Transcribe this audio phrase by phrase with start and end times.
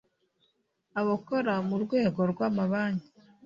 [1.01, 3.09] abakora mu rwego rw’amabanki